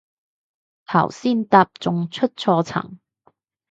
[0.87, 2.97] 頭先搭仲出錯層